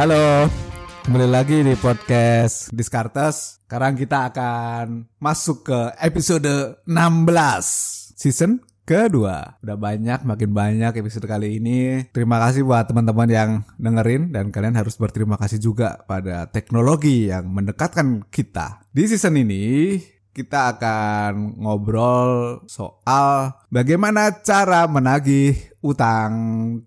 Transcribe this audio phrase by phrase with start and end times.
[0.00, 0.48] Halo,
[1.04, 3.60] kembali lagi di podcast Diskartes.
[3.68, 9.60] Sekarang kita akan masuk ke episode 16 season kedua.
[9.60, 12.08] Udah banyak, makin banyak episode kali ini.
[12.16, 17.52] Terima kasih buat teman-teman yang dengerin dan kalian harus berterima kasih juga pada teknologi yang
[17.52, 18.80] mendekatkan kita.
[18.96, 20.00] Di season ini
[20.32, 26.32] kita akan ngobrol soal bagaimana cara menagih utang.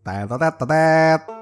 [0.02, 1.33] Tet tet tet.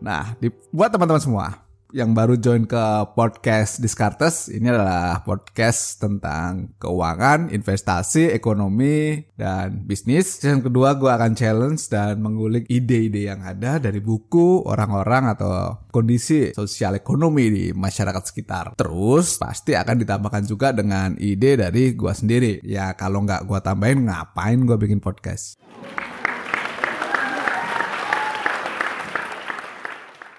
[0.00, 1.46] Nah, di, buat teman-teman semua
[1.90, 2.84] yang baru join ke
[3.18, 10.38] podcast Diskartes, ini adalah podcast tentang keuangan, investasi, ekonomi, dan bisnis.
[10.38, 16.54] Season kedua gue akan challenge dan mengulik ide-ide yang ada dari buku, orang-orang, atau kondisi
[16.54, 18.64] sosial ekonomi di masyarakat sekitar.
[18.78, 22.62] Terus pasti akan ditambahkan juga dengan ide dari gue sendiri.
[22.62, 25.58] Ya kalau nggak gue tambahin, ngapain gue bikin podcast?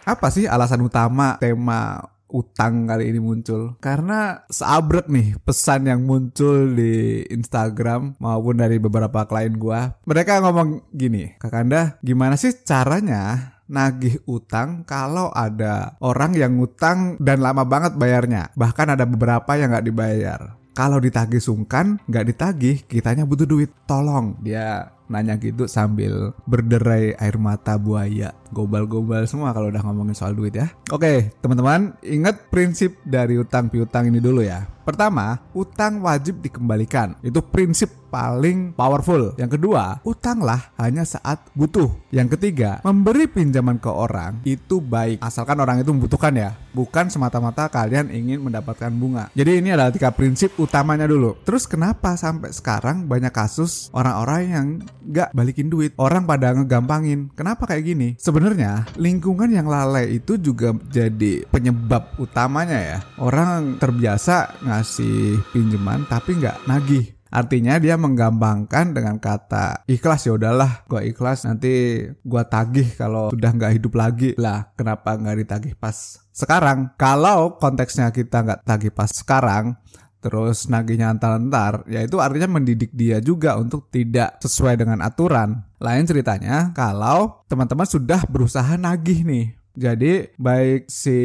[0.01, 3.77] Apa sih alasan utama tema utang kali ini muncul?
[3.77, 9.93] Karena seabrek nih pesan yang muncul di Instagram maupun dari beberapa klien gua.
[10.09, 17.39] Mereka ngomong gini, Kakanda, gimana sih caranya nagih utang kalau ada orang yang ngutang dan
[17.45, 18.49] lama banget bayarnya.
[18.57, 20.41] Bahkan ada beberapa yang nggak dibayar.
[20.71, 23.69] Kalau ditagih sungkan, nggak ditagih, kitanya butuh duit.
[23.83, 24.39] Tolong.
[24.39, 28.31] Dia nanya gitu sambil berderai air mata buaya.
[28.51, 30.67] Gobal-gobal semua kalau udah ngomongin soal duit ya.
[30.91, 34.67] Oke, teman-teman, ingat prinsip dari utang piutang ini dulu ya.
[34.81, 37.13] Pertama, utang wajib dikembalikan.
[37.21, 39.37] Itu prinsip paling powerful.
[39.37, 41.87] Yang kedua, utanglah hanya saat butuh.
[42.09, 47.69] Yang ketiga, memberi pinjaman ke orang itu baik asalkan orang itu membutuhkan ya, bukan semata-mata
[47.69, 49.29] kalian ingin mendapatkan bunga.
[49.37, 51.37] Jadi ini adalah tiga prinsip utamanya dulu.
[51.45, 54.67] Terus kenapa sampai sekarang banyak kasus orang-orang yang
[55.05, 55.93] nggak balikin duit?
[56.01, 57.29] Orang pada ngegampangin.
[57.37, 58.07] Kenapa kayak gini?
[58.17, 58.40] Sebenarnya
[58.97, 62.99] lingkungan yang lalai itu juga jadi penyebab utamanya ya.
[63.21, 67.05] Orang terbiasa ngasih pinjaman tapi nggak nagih.
[67.31, 73.55] Artinya dia menggampangkan dengan kata ikhlas ya udahlah gua ikhlas nanti gua tagih kalau sudah
[73.55, 79.07] nggak hidup lagi lah kenapa nggak ditagih pas sekarang kalau konteksnya kita nggak tagih pas
[79.07, 79.79] sekarang
[80.21, 86.05] terus nagihnya antar-antar ya itu artinya mendidik dia juga untuk tidak sesuai dengan aturan lain
[86.05, 91.17] ceritanya kalau teman-teman sudah berusaha nagih nih jadi baik si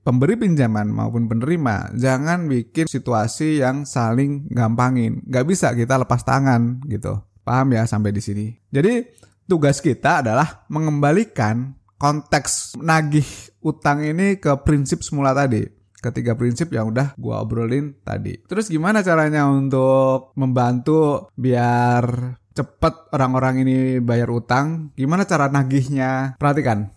[0.00, 5.20] pemberi pinjaman maupun penerima jangan bikin situasi yang saling gampangin.
[5.28, 7.20] Gak bisa kita lepas tangan gitu.
[7.44, 8.46] Paham ya sampai di sini.
[8.72, 9.04] Jadi
[9.44, 13.28] tugas kita adalah mengembalikan konteks nagih
[13.60, 18.42] utang ini ke prinsip semula tadi ketiga prinsip yang udah gua obrolin tadi.
[18.50, 24.90] Terus gimana caranya untuk membantu biar cepet orang-orang ini bayar utang?
[24.98, 26.36] Gimana cara nagihnya?
[26.36, 26.92] Perhatikan.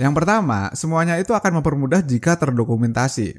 [0.00, 3.36] Yang pertama, semuanya itu akan mempermudah jika terdokumentasi.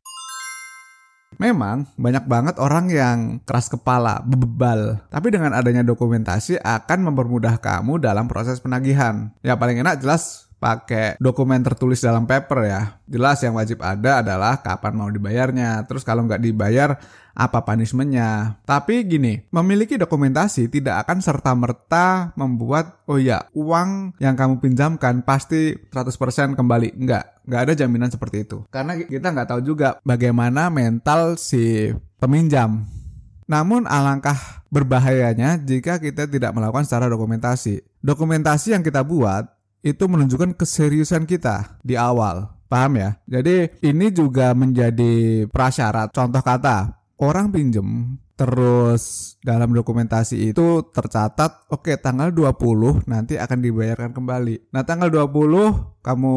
[1.42, 5.02] Memang banyak banget orang yang keras kepala, bebal.
[5.10, 9.34] Tapi dengan adanya dokumentasi akan mempermudah kamu dalam proses penagihan.
[9.42, 12.82] Ya paling enak jelas pakai dokumen tertulis dalam paper ya.
[13.10, 15.90] Jelas yang wajib ada adalah kapan mau dibayarnya.
[15.90, 17.02] Terus kalau nggak dibayar,
[17.34, 18.62] apa punishmentnya.
[18.62, 25.74] Tapi gini, memiliki dokumentasi tidak akan serta-merta membuat, oh ya, uang yang kamu pinjamkan pasti
[25.90, 26.94] 100% kembali.
[26.94, 28.62] Enggak, nggak ada jaminan seperti itu.
[28.70, 31.90] Karena kita nggak tahu juga bagaimana mental si
[32.22, 32.86] peminjam.
[33.50, 37.84] Namun alangkah berbahayanya jika kita tidak melakukan secara dokumentasi.
[38.00, 42.50] Dokumentasi yang kita buat itu menunjukkan keseriusan kita di awal.
[42.72, 43.20] Paham ya?
[43.28, 46.16] Jadi ini juga menjadi prasyarat.
[46.16, 53.60] Contoh kata, orang pinjem terus dalam dokumentasi itu tercatat oke okay, tanggal 20 nanti akan
[53.62, 54.74] dibayarkan kembali.
[54.74, 56.36] Nah, tanggal 20 kamu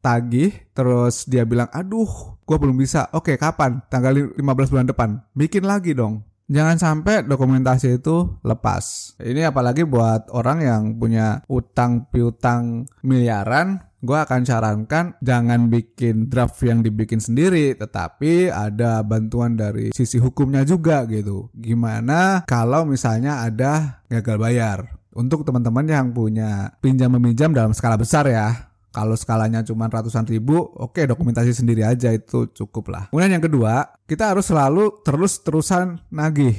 [0.00, 3.84] tagih terus dia bilang, "Aduh, gua belum bisa." Oke, okay, kapan?
[3.92, 5.20] Tanggal 15 bulan depan.
[5.36, 6.24] Bikin lagi dong.
[6.52, 9.16] Jangan sampai dokumentasi itu lepas.
[9.16, 16.58] Ini apalagi buat orang yang punya utang piutang miliaran gue akan sarankan jangan bikin draft
[16.66, 21.48] yang dibikin sendiri, tetapi ada bantuan dari sisi hukumnya juga gitu.
[21.54, 24.78] Gimana kalau misalnya ada gagal bayar?
[25.12, 30.60] Untuk teman-teman yang punya pinjam meminjam dalam skala besar ya, kalau skalanya cuma ratusan ribu,
[30.76, 33.04] oke okay, dokumentasi sendiri aja itu cukup lah.
[33.08, 36.54] Kemudian yang kedua, kita harus selalu terus-terusan nagih.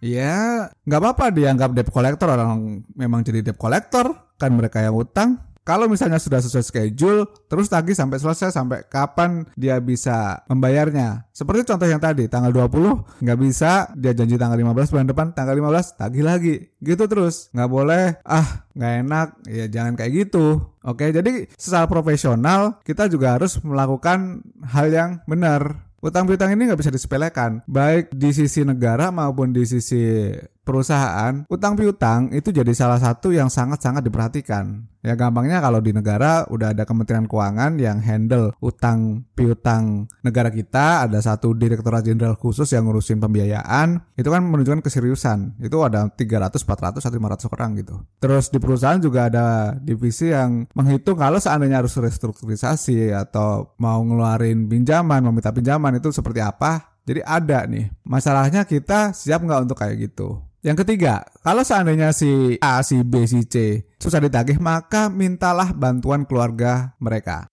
[0.00, 5.45] Ya, nggak apa-apa dianggap debt collector orang memang jadi debt collector kan mereka yang utang
[5.66, 11.26] Kalau misalnya sudah sesuai schedule, terus tagih sampai selesai sampai kapan dia bisa membayarnya.
[11.34, 15.58] Seperti contoh yang tadi, tanggal 20 nggak bisa, dia janji tanggal 15 bulan depan, tanggal
[15.58, 16.70] 15 tagih lagi.
[16.78, 17.50] Gitu terus.
[17.50, 20.70] Nggak boleh, ah nggak enak, ya jangan kayak gitu.
[20.86, 25.82] Oke, jadi secara profesional kita juga harus melakukan hal yang benar.
[25.98, 30.30] Utang piutang ini nggak bisa disepelekan, baik di sisi negara maupun di sisi
[30.66, 34.90] perusahaan, utang piutang itu jadi salah satu yang sangat-sangat diperhatikan.
[35.06, 41.06] Ya gampangnya kalau di negara udah ada Kementerian Keuangan yang handle utang piutang negara kita,
[41.06, 45.62] ada satu Direktorat Jenderal khusus yang ngurusin pembiayaan, itu kan menunjukkan keseriusan.
[45.62, 48.02] Itu ada 300, 400, atau 500 orang gitu.
[48.18, 54.66] Terus di perusahaan juga ada divisi yang menghitung kalau seandainya harus restrukturisasi atau mau ngeluarin
[54.66, 56.98] pinjaman, meminta pinjaman itu seperti apa.
[57.06, 57.94] Jadi ada nih.
[58.02, 60.42] Masalahnya kita siap nggak untuk kayak gitu.
[60.64, 66.24] Yang ketiga, kalau seandainya si A, si B, si C susah ditagih, maka mintalah bantuan
[66.24, 67.50] keluarga mereka.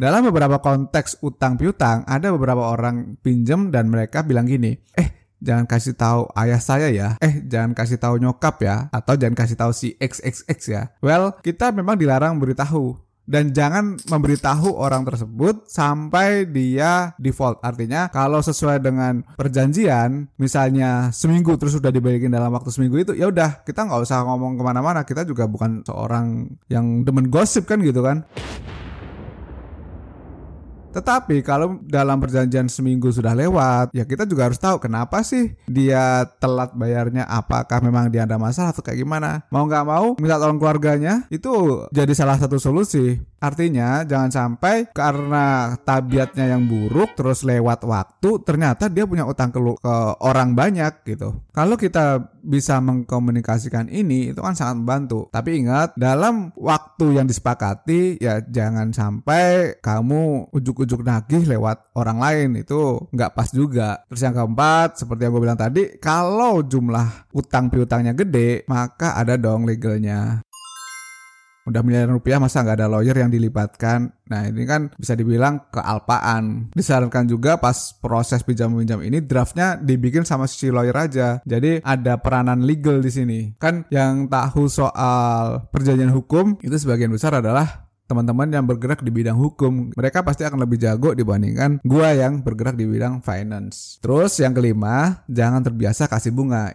[0.00, 5.68] Dalam beberapa konteks utang piutang, ada beberapa orang pinjem dan mereka bilang gini, eh jangan
[5.68, 9.72] kasih tahu ayah saya ya, eh jangan kasih tahu nyokap ya, atau jangan kasih tahu
[9.76, 10.82] si XXX ya.
[11.04, 12.96] Well, kita memang dilarang beritahu
[13.30, 17.62] dan jangan memberitahu orang tersebut sampai dia default.
[17.62, 23.30] Artinya kalau sesuai dengan perjanjian, misalnya seminggu terus sudah dibalikin dalam waktu seminggu itu, ya
[23.30, 25.06] udah kita nggak usah ngomong ke mana-mana.
[25.06, 28.26] Kita juga bukan seorang yang demen gosip kan gitu kan.
[30.90, 36.26] Tetapi kalau dalam perjanjian seminggu sudah lewat, ya kita juga harus tahu kenapa sih dia
[36.42, 37.26] telat bayarnya.
[37.30, 39.46] Apakah memang dia ada masalah atau kayak gimana?
[39.54, 43.22] Mau nggak mau minta tolong keluarganya itu jadi salah satu solusi.
[43.40, 49.56] Artinya jangan sampai karena tabiatnya yang buruk terus lewat waktu ternyata dia punya utang ke,
[49.56, 51.40] ke orang banyak gitu.
[51.56, 55.32] Kalau kita bisa mengkomunikasikan ini itu kan sangat membantu.
[55.32, 62.60] Tapi ingat dalam waktu yang disepakati ya jangan sampai kamu ujuk-ujuk nagih lewat orang lain
[62.60, 64.04] itu nggak pas juga.
[64.12, 69.40] Terus yang keempat seperti yang gue bilang tadi kalau jumlah utang piutangnya gede maka ada
[69.40, 70.44] dong legalnya
[71.70, 74.10] udah miliaran rupiah masa nggak ada lawyer yang dilibatkan?
[74.26, 76.74] Nah ini kan bisa dibilang kealpaan.
[76.74, 81.38] Disarankan juga pas proses pinjam pinjam ini draftnya dibikin sama si lawyer aja.
[81.46, 83.40] Jadi ada peranan legal di sini.
[83.56, 89.38] Kan yang tahu soal perjanjian hukum itu sebagian besar adalah teman-teman yang bergerak di bidang
[89.38, 89.94] hukum.
[89.94, 94.02] Mereka pasti akan lebih jago dibandingkan gua yang bergerak di bidang finance.
[94.02, 96.74] Terus yang kelima jangan terbiasa kasih bunga.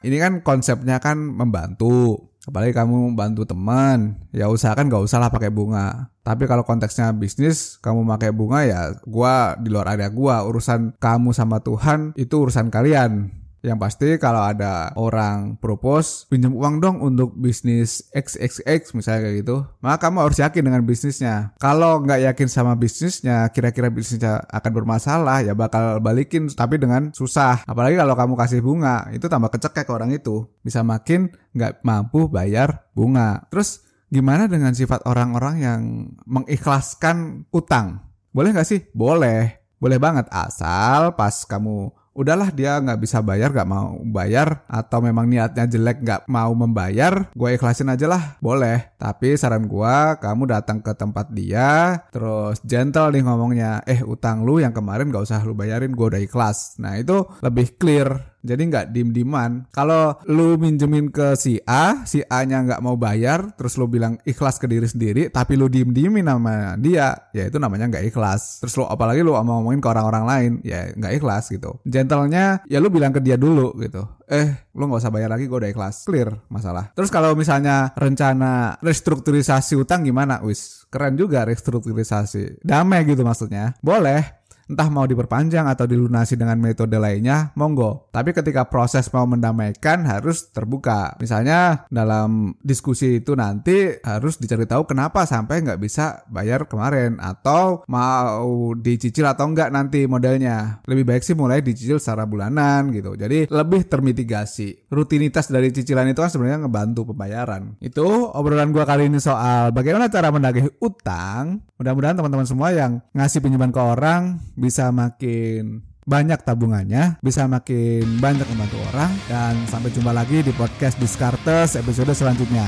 [0.00, 5.52] Ini kan konsepnya kan membantu apalagi kamu bantu teman ya usahakan gak usah lah pakai
[5.52, 6.12] bunga.
[6.20, 11.32] Tapi kalau konteksnya bisnis kamu pakai bunga ya gua di luar area gua urusan kamu
[11.32, 17.36] sama Tuhan itu urusan kalian yang pasti kalau ada orang propose pinjam uang dong untuk
[17.36, 21.52] bisnis XXX misalnya kayak gitu, maka kamu harus yakin dengan bisnisnya.
[21.60, 27.62] Kalau nggak yakin sama bisnisnya, kira-kira bisnisnya akan bermasalah, ya bakal balikin tapi dengan susah.
[27.68, 30.48] Apalagi kalau kamu kasih bunga, itu tambah kecekek orang itu.
[30.64, 33.44] Bisa makin nggak mampu bayar bunga.
[33.52, 35.80] Terus gimana dengan sifat orang-orang yang
[36.24, 38.08] mengikhlaskan utang?
[38.32, 38.80] Boleh nggak sih?
[38.96, 39.60] Boleh.
[39.80, 45.30] Boleh banget asal pas kamu udahlah dia nggak bisa bayar nggak mau bayar atau memang
[45.30, 48.94] niatnya jelek nggak mau membayar gue ikhlasin aja lah boleh.
[49.00, 54.58] Tapi saran gue kamu datang ke tempat dia terus gentle nih ngomongnya eh utang lu
[54.60, 56.76] yang kemarin nggak usah lu bayarin gue udah ikhlas.
[56.82, 59.68] Nah itu lebih clear jadi nggak dim-diman.
[59.70, 64.56] Kalau lu minjemin ke si A, si A-nya nggak mau bayar, terus lu bilang ikhlas
[64.56, 68.64] ke diri sendiri, tapi lu dim-dimin sama dia, ya itu namanya nggak ikhlas.
[68.64, 71.80] Terus lu apalagi lu mau ngomongin ke orang-orang lain, ya nggak ikhlas gitu.
[71.84, 74.04] Gentlenya, ya lu bilang ke dia dulu gitu.
[74.30, 76.06] Eh, lu nggak usah bayar lagi, gue udah ikhlas.
[76.06, 76.94] Clear masalah.
[76.94, 80.38] Terus kalau misalnya rencana restrukturisasi utang gimana?
[80.46, 82.62] Wis, keren juga restrukturisasi.
[82.62, 83.74] Damai gitu maksudnya.
[83.82, 84.39] Boleh,
[84.70, 88.06] entah mau diperpanjang atau dilunasi dengan metode lainnya, monggo.
[88.14, 91.18] Tapi ketika proses mau mendamaikan harus terbuka.
[91.18, 97.82] Misalnya dalam diskusi itu nanti harus dicari tahu kenapa sampai nggak bisa bayar kemarin atau
[97.90, 100.86] mau dicicil atau enggak nanti modelnya.
[100.86, 103.18] Lebih baik sih mulai dicicil secara bulanan gitu.
[103.18, 104.86] Jadi lebih termitigasi.
[104.86, 107.74] Rutinitas dari cicilan itu kan sebenarnya ngebantu pembayaran.
[107.82, 111.58] Itu obrolan gua kali ini soal bagaimana cara menagih utang.
[111.80, 118.44] Mudah-mudahan teman-teman semua yang ngasih pinjaman ke orang bisa makin banyak tabungannya, bisa makin banyak
[118.52, 122.66] membantu orang dan sampai jumpa lagi di podcast Discartes episode selanjutnya.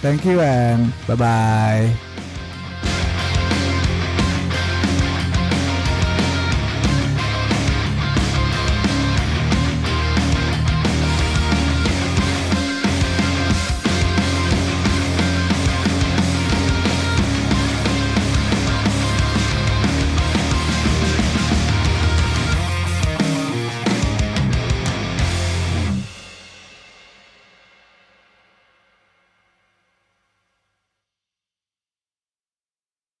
[0.00, 2.13] Thank you and bye bye.